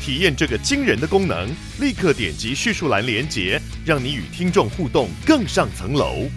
[0.00, 1.48] 体验这个惊人的功能，
[1.80, 6.28] 立刻点击叙述栏连接，让你与听众互动更上层楼。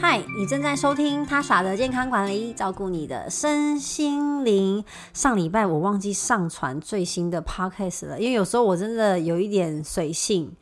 [0.00, 4.82] 嗨，你正在收听他傻的健康管理，照顾你的身心灵。
[5.12, 10.52] 上礼拜我忘记上传最新的 podcast 了，因为有时候我真的有一点随性。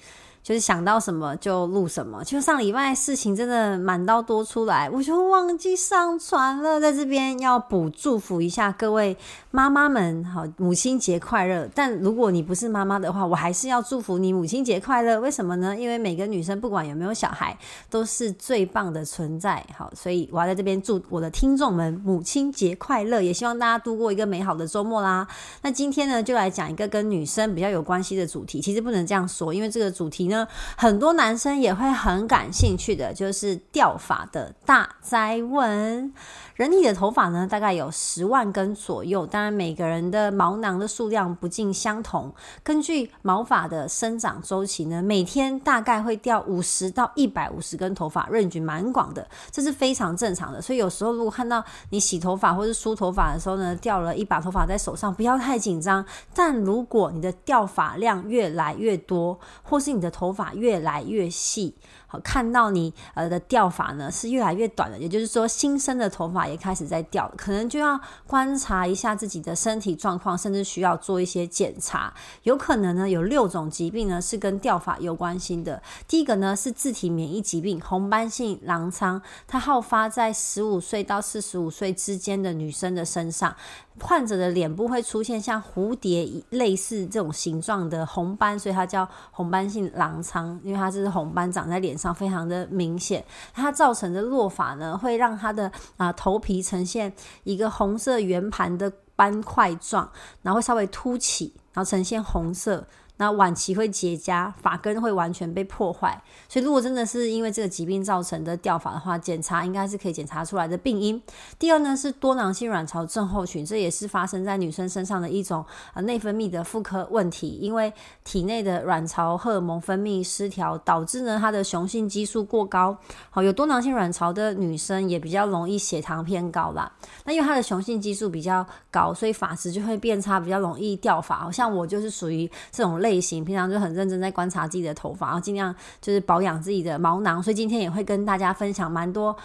[0.47, 6.81] 就是想到什么就录什么，就上礼拜事情真的满到多出来，我就忘记上传了。
[6.81, 9.17] 在这边要补祝福一下各位
[9.51, 11.69] 妈妈们，好，母亲节快乐！
[11.75, 15.19] 但如果你不是妈妈的话，我还是要祝福你母亲节快乐。
[15.19, 15.77] 为什么呢？
[15.77, 17.59] 因为每个女生不管有没有小孩，
[17.91, 19.67] 都是最棒的存在。
[19.77, 25.27] 好，所以我要在这边祝我的听众们母亲节快乐，也希望大家度过一个美好的周末啦。
[25.63, 28.61] 那今天呢，就来讲一个跟女生比较有关系的主题。
[28.61, 30.36] 其实不能这样说，因为这个主题呢。
[30.77, 36.13] 很多男生也会很感兴趣的，就是钓法的大灾问。
[36.57, 39.27] 人体的头发呢，大概有十万根左右。
[39.27, 42.33] 当然，每个人的毛囊的数量不尽相同。
[42.63, 50.63] 根据毛发的生长周期呢，每天大概会掉五十到一百五十根头发，range 蛮广的，这是非常正常的。
[50.63, 56.03] 所以有时候如果看到你洗头发或是梳头发的时候呢，掉了一把头发在手上，不要太紧张。
[56.33, 61.75] 但如果你的掉发量越来越多，或是你的头发越来越细，
[62.09, 72.15] 好，看到你呃的掉发呢是越来越短的，也就是说新生的头发也开始在掉，可能就要观察一下自己的身体状况，甚至需要做一些检查。
[72.45, 75.83] 有可能呢有六种疾病呢是跟掉发有关系的。
[76.07, 83.57] 第一个呢是自体免疫疾病红斑性狼疮，它好发在十五岁到四十五岁之间的女生的身上。
[83.99, 93.25] 患者的脸部会出现像蝴蝶类似这种形状的红斑，所以它叫红斑性狼疮，因为它是红斑长在脸上，非常的明显。
[93.53, 97.13] 它造成的落发呢，会让他的啊头皮呈现
[97.45, 100.11] 一个红色圆盘的斑块状，
[100.43, 102.87] 然后会稍微凸起，然后呈现红色。
[103.19, 111.21] 那晚期会结痂，发根会完全被破坏，所以如果真的是因为这个疾病造成的掉发的话，检查应该是可以检查出来的病因。
[111.59, 117.91] 第二呢是多囊性卵巢症候群，这也是发生在女生身上的一种啊内分泌的妇科问题，因为
[118.23, 122.95] 体内的卵巢荷尔蒙分泌失调，导致呢她的雄性激素过高。
[123.31, 126.93] 好，有多囊性卵巢的女生也比较容易血糖偏高啦。
[127.25, 131.37] 那因为她的雄性激素比较高，所以发质就会变差，比较容易掉发。
[131.39, 133.06] 好像我就是属于这种类。
[133.07, 139.37] 类型平常就很认真在观察自己的头发，然后尽量就是保养自己的毛囊，所以今天也会跟大家分享蛮多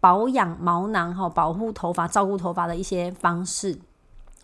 [0.00, 3.78] 保养毛囊和保护头发、照顾头发的一些方式。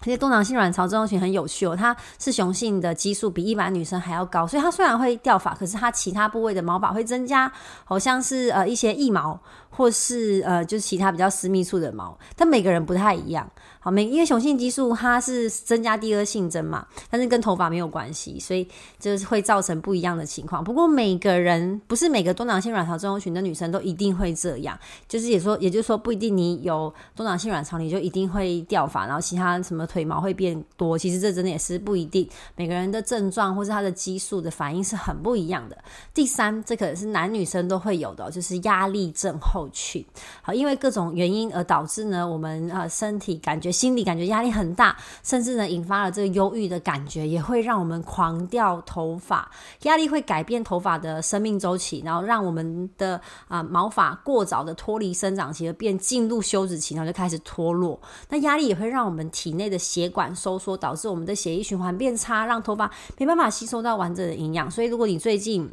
[0.01, 7.51] 而且多囊性卵巢症候群很有趣哦，它是雄性的激素比一般女生还要高，所以它虽然会掉发，可是它其他部位的毛发会增加，
[7.83, 13.51] 好像是呃一些腋毛或是呃就是其他比较私密处的毛，但每个人不太一样。
[13.87, 18.67] 好，每因为雄性激素它是增加第二性征嘛，但是跟头发没有关系，所以
[18.99, 20.65] 就是会造成不一样的情况。
[20.65, 24.77] 不过每个人不是每个多囊性卵巢症候群的女生都一定会这样，
[25.07, 32.29] 就是也说，也就是说不一定你有多囊性卵巢你就一定会掉发，然后其他什么腿毛会变多，其实这真的也是不一定。
[32.57, 35.79] 每个人的症状或是他的激素的反应是很不一样的。
[36.13, 40.05] 第三，这可能是男女生都会有的，就是压力症候群。
[40.43, 43.76] 好，因为各种原因而导致呢，我们呃身体感觉。
[43.77, 49.51] 心里感觉压力很大，甚至呢引发了这个忧郁的感觉，也会让我们狂掉头发。
[49.83, 58.01] 压力会改变头发的生命周期，然后让我们的啊、毛发过早的脱离生长期，而变进入休止期，然后就开始脱落。
[58.31, 64.71] 那压力也会让我们体内的血管收缩，导致我们的血液循环变差，让头发没办法吸收到完整的营养。
[64.71, 65.71] 所以，如果你最近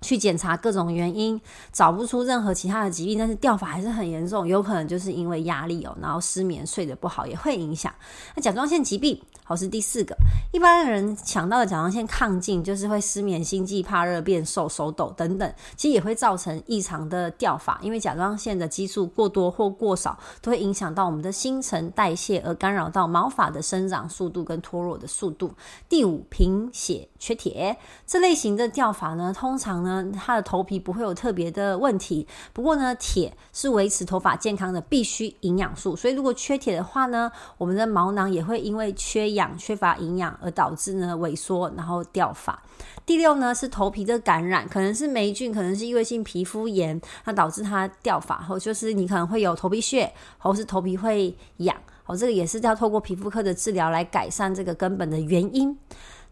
[0.00, 1.40] 去检查各种原因，
[1.72, 7.92] 找不出任何其他的疾病，但是掉发还是很严重，有可能就是因为压力哦，然后失眠睡得不好也会影响。
[8.34, 10.16] 那甲状腺疾病，好，是第四个，
[10.52, 25.52] 一般人想到的甲状腺亢进就是会失眠、心悸、怕热、变瘦、手抖等等，其实也会造成异常的掉发，因为甲状腺的激素过多或过少都会影响到我们的新陈代谢，而干扰到毛发的生长速度跟脱落的速度。
[25.90, 27.76] 第五，贫血缺铁，
[28.06, 29.89] 这类型的掉发呢，通常呢。
[29.90, 32.26] 呢，它的头皮不会有特别的问题。
[32.52, 42.62] 不过呢，铁是维持头发健康的必须营养素，所以如果缺铁的话呢，我们的毛囊也会因为缺氧、缺乏营养而导致呢萎缩，然后掉发。
[43.04, 51.76] 第六呢是头皮的感染，可能是霉菌，可能是异位性皮肤炎，它导致它掉发，或就是你可能会有头皮屑，或是头皮会痒，
[52.06, 55.76] 哦，这个也是要透过皮肤科的治疗来改善这个根本的原因。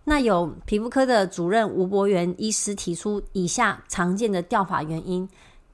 [0.08, 5.28] 那有皮肤科的主任吴博元医师提出以下常见的掉发原因。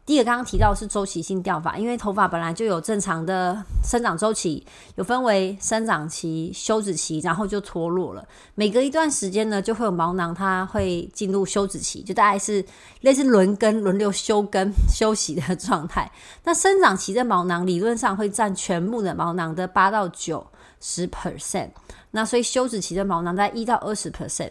[0.05, 4.67] 第一个刚刚提到是周期性掉发，因为头发本来就有正常的生长周期，
[4.97, 8.23] 有分为生长期、休止期，然后就脱落了。
[8.55, 12.63] 每隔一段时间呢，就会有毛囊，它会进入休止期，就大概是
[13.01, 16.13] 类似轮根、轮流休根、休息的状态。
[16.43, 20.47] 那生长期的毛囊理论上会占全部的毛囊的八到九
[20.87, 21.71] 十 percent，
[22.11, 24.51] 那所以休止期的毛囊在一到二十 percent。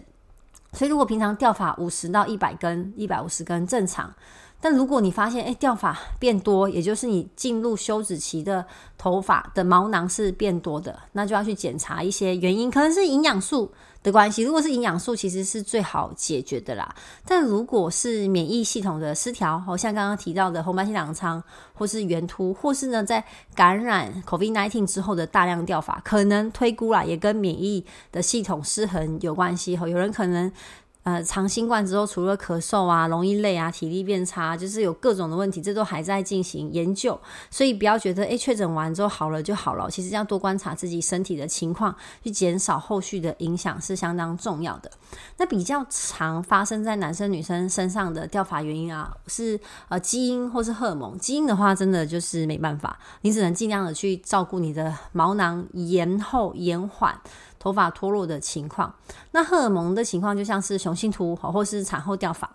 [0.71, 4.11] 所以如果平常掉发五十到一百根、一百五十根正常。
[4.59, 8.65] 但如果你发现，哎，掉发变多，也就是你进入休止期的
[8.97, 13.71] 头发的毛囊是变多的，那就要去检查一些原因，可能是营养素
[14.03, 14.43] 的关系。
[14.43, 16.93] 如果是营养素，其实是最好解决的啦。
[17.25, 21.41] 但如果是免疫系统的失调，好像刚刚提到的红斑性狼疮，
[21.73, 23.23] 或是圆突，或是呢在
[23.55, 29.75] 感染 COVID-19 之后的大量掉发，可能推估啦，也跟免疫的系统失衡有关系。
[29.75, 30.51] 吼，有人可能。
[31.03, 37.19] 呃，长新冠之后，除了咳嗽啊、容易累啊、体力变差，就是有各种的问题，这都还在进行研究。
[37.51, 39.89] 所以不要觉得，诶，确诊完之后好了就好了。
[39.91, 44.89] 其实要多观察自己身体的情况，去减少后续的影响是相当重要的。
[45.37, 49.59] 那比较常发生在男生女生身上的掉发原因啊，是
[49.89, 51.17] 呃基因或是荷尔蒙。
[51.19, 57.19] 基因的话，真的就是没办法，你只能尽量的去照顾你的毛囊，延后延缓。
[57.63, 58.93] 头发脱落的情况，
[59.31, 62.49] 那荷尔蒙的情况就像是雄性秃或是产后掉发。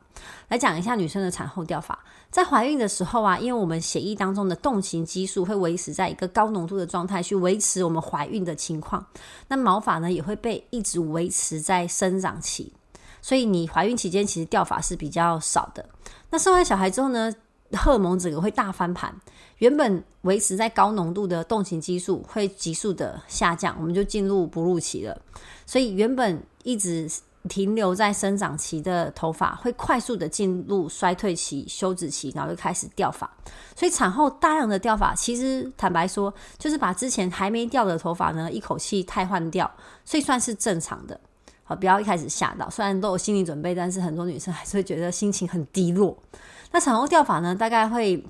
[0.48, 1.98] 来讲一下女生的产后掉发，
[2.30, 9.06] 在怀孕的时候啊，因为我们血液当中的动情激素会维持在一个高浓度的状态，去维持我们怀孕的情况。
[9.46, 12.74] 那毛发呢也会被一直维持在生长期，
[13.22, 15.88] 所以你怀孕期间其实掉发是比较少的。
[16.28, 17.32] 那生完小孩之后呢，
[17.72, 19.14] 荷尔蒙整个会大翻盘。
[19.58, 25.20] 原本维持在高浓度的动情激素会急速的下降，我们就进入哺乳期了。
[25.66, 27.10] 所以原本一直
[27.48, 33.30] 停留在生长期的头发会快速的进入衰退期、休止期，然后就开始掉发。
[33.74, 39.70] 所以产后大量的掉发，其实坦白说，就是把之前还没掉的头发呢一口气汰换掉，
[40.04, 41.18] 所以算是正常的。
[41.64, 46.16] 好，不要一开始吓到，虽然都有心理准备，但是很多女生还是会觉得心情很低落。
[46.72, 48.24] 那产后掉发呢，大概会。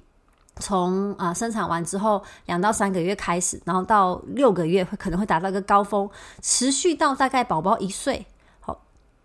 [0.60, 6.10] 从啊、生产完之后两到三个月开始，然后到六个月会可能会达到一个高峰，
[6.42, 8.26] 持续到大概宝宝一岁，
[8.58, 8.76] 好，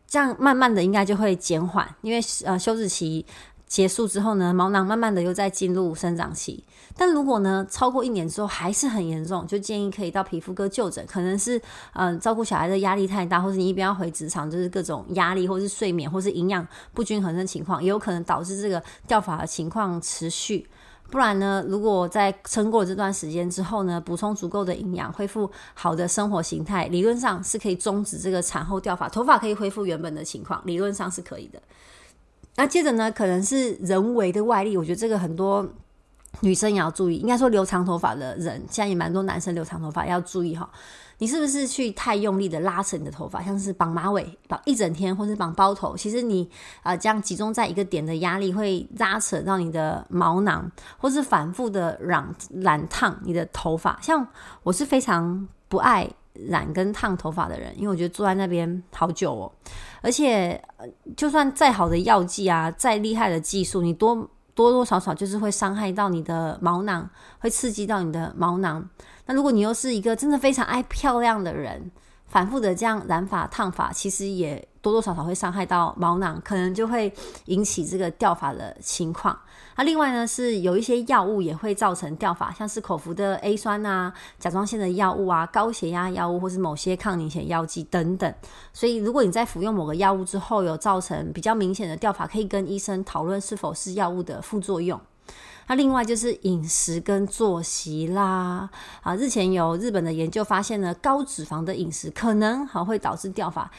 [0.05, 3.25] 这样慢慢的应该就会减缓，因为呃休止期
[3.73, 6.63] 结束之后呢，毛囊慢慢的又在进入生长期。
[6.95, 11.59] 但如果呢超过一年之后还是很严重，就建议可以到皮肤科就诊，可能是
[11.93, 20.67] 嗯、照顾小孩的压力太大，或是你一边要回职场，就是各种压力，或是睡眠，或是营养不均衡的情况，也有可能导致这个掉发的情况持续。
[21.09, 31.59] 不然呢，如果在撑过这段时间之后呢，补充足够的营养，恢复好的生活形态，理论上是可以终止这个产后掉发，头发可以恢复原本的情况，理论上是可以的。
[32.55, 35.67] 那接着呢，可能是人为的外力，我觉得这个很多
[36.41, 40.69] 女生也要注意，应该说留长头发的人，现在也蛮多男生留长头发要注意哈。
[41.19, 45.95] 你是不是去太用力的拉扯你的头发，像是绑马尾绑一整天，或是绑包头？
[45.95, 46.49] 其实你
[46.81, 53.97] 啊、呃，这样集中在一个点的压力会拉扯到你的毛囊，或是反复的染染烫你的头发。
[54.01, 54.27] 像
[54.63, 59.51] 我是非常不爱染跟烫头发的人，因为我觉得坐在那边好久哦，
[60.01, 60.61] 而且
[61.15, 64.15] 就算再好的药剂啊，再厉害的技术，你多
[64.53, 67.09] 多多少少就是会伤害到你的毛囊，
[67.39, 68.87] 会刺激到你的毛囊。
[69.25, 71.91] 那如果你又是一个真的非常爱漂亮的人，
[72.33, 77.13] 反复的这样染发烫发，其实也多多少少会伤害到毛囊，可能就会
[77.45, 79.37] 引起这个掉发的情况。
[79.77, 88.33] 那另外呢，是有一些药物也会造成掉发，像是口服的 A 酸啊、甲状腺的药物啊、高血压药物，或是某些抗凝血药剂等等。
[88.73, 94.99] 所以，如果你在服用某个药物之后有造成比较明显的掉发，可以跟医生讨论是否是药物的副作用。
[95.67, 98.69] 那另外就是饮食跟作息啦，
[99.01, 103.69] 啊，日前有日本的研究发现呢，高脂肪的饮食可能还会导致掉发，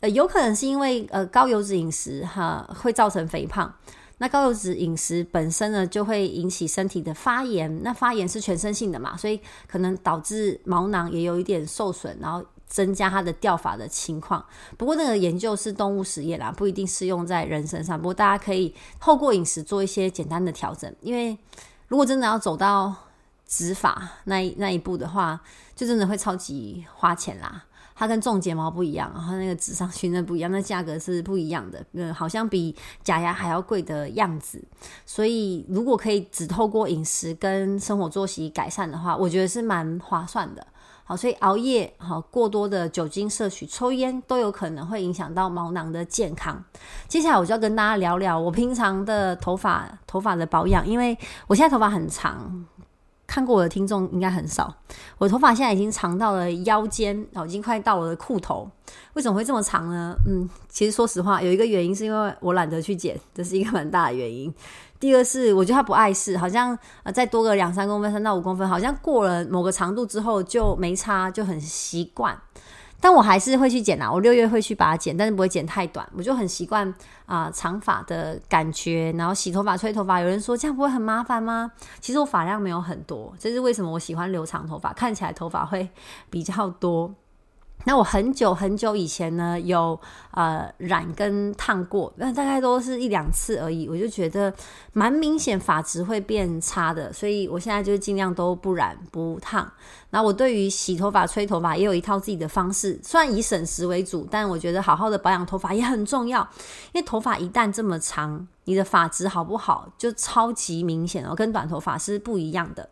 [0.00, 3.74] 呃，有可能是因为呃高油脂饮食哈会造成肥胖。
[4.22, 14.42] 那高油脂饮食本身呢，就会引起身体的发炎，那发炎是全身性的嘛，所以可能导致毛囊也有一点受损，然后增加它的掉发的情况。
[14.78, 17.98] 不过那个研究是动物实验啦，不一定适用在人身上。
[17.98, 21.36] 不过大家可以透过饮食做一些简单的调整，因为
[21.88, 22.94] 如果真的要走到
[23.46, 25.40] 植发那一那一步的话，
[25.74, 27.64] 就真的会超级花钱啦。
[27.96, 32.74] 它跟种睫毛不一样，然后那个植上去那不一样，那价格是不一样的，嗯，好像比
[33.04, 34.58] 假牙还要贵的样子。
[35.04, 40.66] 所以如果可以只透过饮食跟生活作息改善的话，我觉得是蛮划算的。
[41.10, 46.62] 好，所以熬夜、好过多的酒精摄取、抽烟都有可能会影响到毛囊的健康。
[47.08, 52.64] 接下来我就要跟大家聊聊我平常的头发头发的保养，因为我现在头发很长。
[53.26, 54.72] 看过我的听众应该很少，
[55.18, 58.68] 我头发现在已经长到了腰间，哦，已经快到我的裤头。
[59.14, 60.14] 为什么会这么长呢？
[60.28, 64.52] 嗯，其实说实话，有一个原因是因为我懒得去剪，这是一个蛮大的原因。
[65.00, 72.38] 第二是我觉得它不碍事，好像呃再多个两三公分，三到五公分，好像过了某个长度之后就没差，就很习惯。
[73.02, 76.06] 但我还是会去剪啦，我六月会去把它剪，但是不会剪太短。
[76.14, 80.20] 我就很习惯啊长发的感觉，然后洗头发、吹头发。
[80.20, 81.72] 有人说这样不会很麻烦吗？
[81.98, 85.88] 其实我发量没有很多，这是为什么我喜欢留长头发，看起来头发会
[86.28, 87.14] 比较多。
[87.84, 89.98] 那我很久很久以前呢，有
[90.32, 93.88] 呃染跟烫过，那大概都是一两次而已。
[93.88, 94.52] 我就觉得
[94.92, 99.70] 蛮明显发质会变差的，所以我现在就尽量都不染不烫。
[100.10, 106.46] 那我对于洗头发、吹头发也有一套自己的方式，虽然以省时为主，但我觉得好好的保养头发也很重要。
[106.92, 112.88] 因为头发一旦这么长，你的发质好不好就超级明显哦，跟短头发是不一样的。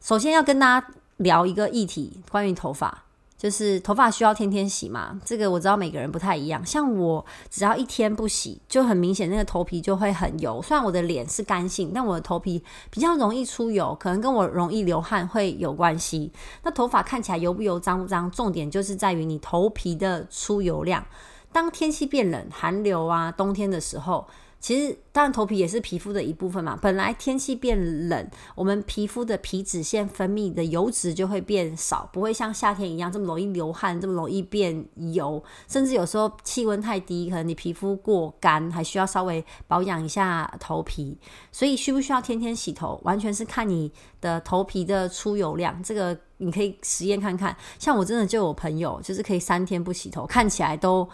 [0.00, 3.05] 首先要跟大家聊一个议题，关于头发。
[3.36, 5.20] 就是头发需要天天洗嘛？
[5.24, 6.64] 这个我知道每个人不太一样。
[6.64, 10.62] 像我只要一天不洗，就很明显那个头皮就会很油。
[10.62, 16.32] 虽然我的脸是干性，但我的头皮比较容易出油，可能跟我容易流汗会有关系。
[16.62, 21.04] 那头发看起来油不油、脏不脏，重点就是在于你头皮的出油量。
[21.52, 24.26] 当天气变冷、寒流啊，冬天的时候。
[24.58, 26.76] 其实，当然，头皮也是皮肤的一部分嘛。
[26.82, 35.40] 本来天气变冷，我们皮肤的皮脂腺分泌的油脂就会变少，不会像夏天一样这么容易流汗，这么容易变油。
[35.68, 41.16] 甚至有时候气温太低，可能你皮肤过干，还需要稍微保养一下头皮。
[41.52, 45.80] 所以，需不需要天天洗头，完全是看你的头皮的出油量。
[45.82, 47.56] 这个你可以实验看看。
[47.78, 51.08] 像我真的就有朋友，就是可以三天不洗头，看起来都。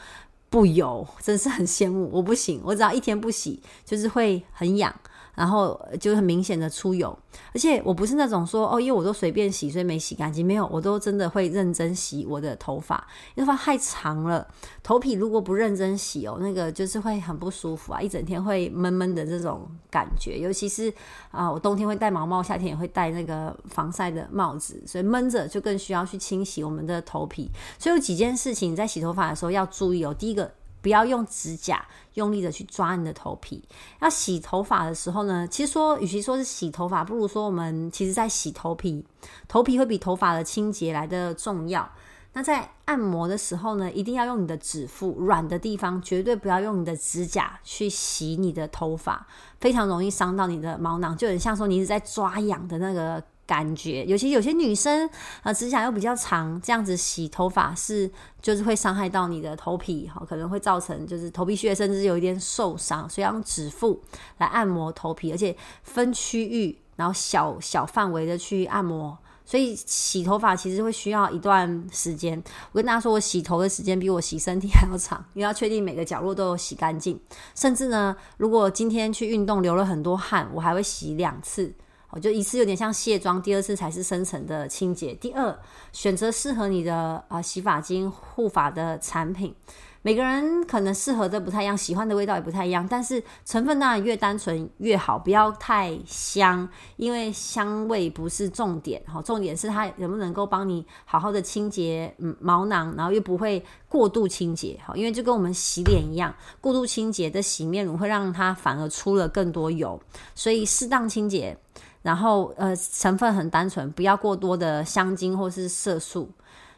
[0.52, 2.10] 不油，真是很羡慕。
[2.12, 4.94] 我不行，我只要一天不洗，就是会很痒。
[5.34, 7.16] 然后就很明显的出油，
[7.54, 10.46] 而且我不是那种说哦，因为我都随便洗，所以没洗干净。
[10.46, 14.46] 没有，我都真的会认真洗我的头发，因为头发太长了，
[14.82, 20.38] 头皮如果不认真洗哦，那个就是会很不舒服啊，一整天会闷闷的这种感觉。
[20.38, 20.92] 尤其是
[21.30, 27.50] 啊，我冬天会戴毛帽，夏天也会戴那个防晒的帽子，所以闷着就更需要去清洗我们的头皮。
[27.78, 30.12] 所以有几件事情在洗头发的时候要注意哦。
[30.12, 30.52] 第一个。
[30.82, 31.82] 不要用指甲
[32.14, 33.62] 用力的去抓你的头皮。
[34.00, 39.02] 要洗头发的时候呢，其实说，与其说是洗头发，不如说我们其实在洗头皮。
[39.48, 41.88] 头皮会比头发的清洁来的重要。
[42.34, 49.26] 那在按摩的时候呢，一定要用你的指腹，软的地方绝对不要用你的指甲去洗你的头发，
[49.60, 53.22] 非常容易伤到你的毛囊，就很像说你一直在抓痒的那个。
[53.46, 55.08] 感觉，尤其有些女生
[55.42, 64.02] 啊，指甲又比较长，这样子洗头发是就是会伤害到你的头皮，哈，可能会造成就是头皮屑，甚至有一点受伤，所以要用指腹
[64.38, 69.18] 来按摩头皮，而且分区域，然后小小范围的去按摩。
[69.44, 72.40] 所以洗头发其实会需要一段时间。
[72.70, 77.20] 我跟大家说，我洗头的时间比我洗身体还要长，因为要确定每个角落都有洗干净。
[77.54, 81.74] 甚至呢，如果今天去运动流了很多汗，我还会洗两次。
[82.12, 85.14] 我就一次有点像卸妆，第二次才是深层的清洁。
[85.14, 85.58] 第二，
[85.92, 89.54] 选择适合你的啊、洗发精、护发的产品。
[90.02, 92.86] 每个人可能适合的不太一样，喜欢的味道也不太一样。
[92.86, 99.00] 但是成分当然越单纯越好，不要太香，因为香味不是重点。
[99.06, 104.78] 好，重点是它能不能够帮你好好的清洁嗯毛囊，然后又不会过度清洁。
[104.84, 109.98] 好，因为就跟我们洗脸一样，过度清洁的洗面乳会让它反而出了更多油，
[110.34, 111.56] 所以适当清洁。
[112.02, 116.30] 然后，呃，成分很单纯，不要过多的香精或是色素。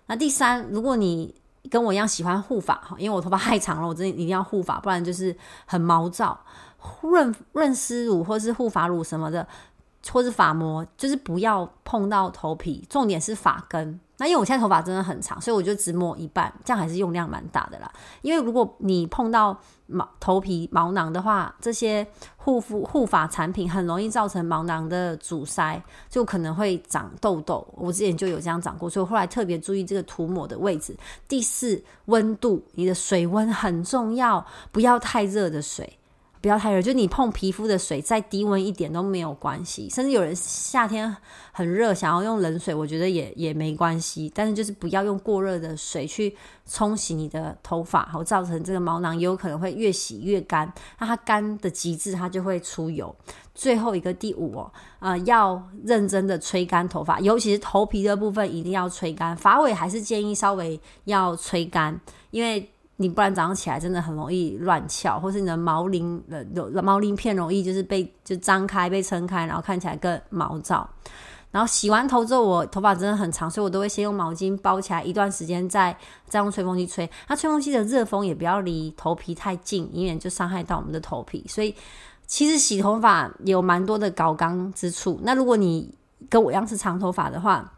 [0.07, 1.35] 那第三，如果你
[1.71, 6.39] 跟我一样喜欢护发哈，因为我头发太长了，我真的一定要护发，不然就是很毛躁。
[7.01, 9.47] 润润丝乳或是护发乳什么的，
[10.13, 13.99] 或是发膜，就是不要碰到头皮，重点是发根。
[14.25, 17.93] 那因为我现在头发真的很长，所以我就只抹一半，这样还是用量蛮大的啦。
[18.23, 19.55] 因为如果你碰到
[19.85, 22.07] 毛头皮毛囊的话，这些
[22.39, 25.79] 护肤护发产品很容易造成毛囊的阻塞，
[26.09, 27.69] 就可能会长痘痘。
[27.75, 30.97] 我之前就有这样长过，所以我后来特别注意这个涂抹的位置。
[31.29, 35.99] 第四，温度，你的水温很重要，不要太热的水。
[36.45, 41.17] 不要太热，就你碰皮肤的水再低温一点都没有关系，甚至有人夏天
[41.53, 44.31] 很热想要用冷水，我觉得也也没关系。
[44.35, 46.37] 但是就是不要用过热的水去
[46.67, 50.71] 冲洗你的头发，好造成这个毛囊有可能会越洗越干。
[50.99, 53.17] 那它干的极致，它就会出油。
[53.55, 61.99] 最后一个第五哦，呃，要认真的吹干头发，尤其是头皮的部分一定要吹干，发尾还是建议稍微要吹干，
[62.33, 62.71] 因为。
[62.97, 70.89] 你不然早上起来真的很容易乱翘，或是你的毛鳞呃有毛鳞片容易就是被就张开被撑开，然后看起来更毛躁。
[71.51, 75.97] 然后洗完头之后，我头发真的很长，所以我都会先用毛巾包起来一段时间，再
[76.29, 77.09] 再用吹风机吹。
[77.29, 81.45] 那吹风机的热风也不要离头皮太近，以免就伤害到我们的头皮。
[81.49, 81.73] 所以
[82.27, 85.21] 其实洗头发有蛮多的高纲之处。
[85.23, 85.95] 那如果你
[86.29, 87.73] 跟我一样是长头发的话，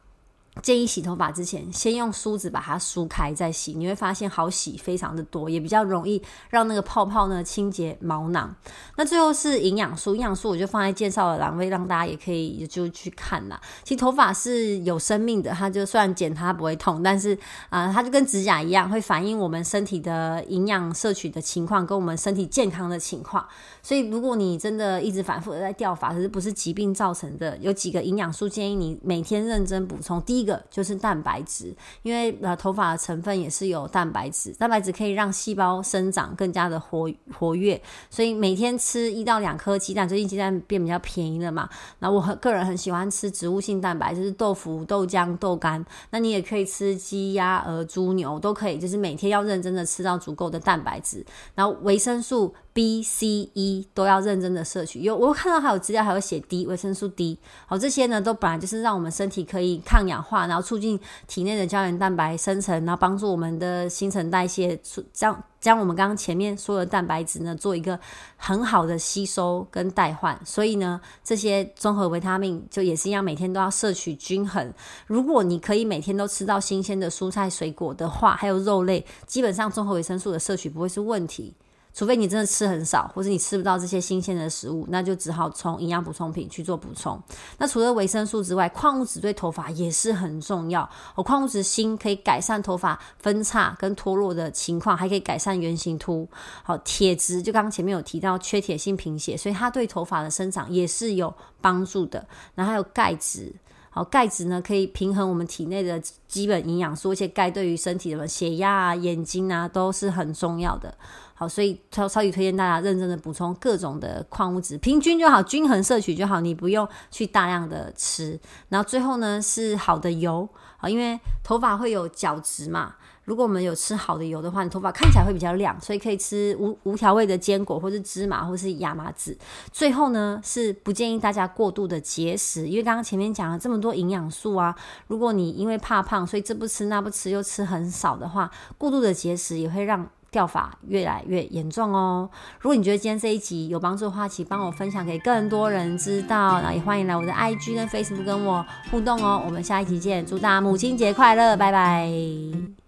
[0.62, 8.56] 建议洗头发之前，先用梳子把它梳开再洗，你会发现好洗非常的多，也比较容易让那个泡泡呢清洁毛囊。
[8.96, 13.60] 那最后是营养素，营养素我就放在介绍的栏位，让大家也可以就去看啦。
[13.84, 23.46] 其实头发是有生命的，它就算剪它不会痛，但是啊、它就跟指甲一样，会反映我们身体的营养摄取的情况跟我们身体健康的情况。
[23.82, 30.18] 所以如果你真的一直反复的在掉发，可是不是疾病造成的，有几个营养素建议你每天认真补充。
[30.22, 30.45] 第一。
[30.46, 51.26] 一个就是蛋白质，因为呃头发的成分也是有蛋白质，蛋白质可以让细胞生长更加的活活跃，所以每天吃一到两颗鸡蛋，最近鸡蛋变比较便宜了嘛，那我个人很喜欢吃植物性蛋白，就是豆腐、豆浆、豆干，那你也可以吃鸡、鸭、鹅、猪、牛都可以，就是每天要认真的吃到足够的蛋白质，
[51.56, 52.54] 然后维生素。
[52.76, 64.78] B、C、E 都要认真的摄取，有我看到还有资料还有写 D 维生素 D，好，这些呢都本来就是让我们身体可以抗氧化，然后促进体内的胶原蛋白生成，然后帮助我们的新陈代谢，
[65.14, 67.98] 将将我们刚刚前面说的蛋白质呢做一个
[68.36, 74.70] 很好的吸收跟代换，所以呢这些综合维他命就也是一样，每天都要摄取均衡。
[75.06, 81.54] 如果你可以每天都吃到新鲜的蔬菜水果的话，还有肉类，基本上综合维生素的摄取不会是问题。
[81.96, 87.18] 除非你真的吃很少，或者你吃不到这些新鲜的食物，那就只好从营养补充品去做补充。
[87.56, 90.86] 那除了维生素之外，矿物质对头发也是很重要。
[91.14, 96.28] 哦，矿物质锌可以改善头发分叉跟脱落的情况，还可以改善圆形秃。
[96.62, 101.32] 好，铁质就刚刚前面有提到缺铁性贫血，所以它对头发的生长也是有
[101.62, 102.28] 帮助的。
[102.54, 103.50] 然后还有钙质。
[103.88, 110.94] 好，钙质呢可以平衡我们体内的基本营养素，而且钙对于身体的血压啊、眼睛啊都是很重要的。
[111.38, 118.40] 好，所以超超级推荐大家认真的补充各种的矿物质，平均就好，均衡摄取就好，你不用去大量的吃。
[118.70, 122.94] 然后最后呢是好的油，啊，因为头发会有角质嘛。
[123.26, 129.36] 如果我们有吃好的油的话，你头发看起来会比较亮，所以可以吃无无调味的坚果，或是芝麻，或是亚麻籽。
[129.72, 134.72] 最后呢，是不建议大家过度的节食，因为刚刚前面讲了这么多营养素啊，
[135.08, 142.28] 如果你因为怕胖，所以这不吃那不吃，又吃很少的话，过度的节食也会让掉法越来越严重哦。
[142.60, 149.42] 如果你觉得今天这一集有帮助的话，请帮我分享给更多人知道，然后也欢迎来我的 IG 跟 Facebook 跟我互动哦。
[149.46, 152.85] 我们下一集见，祝大家母亲节快乐，拜拜。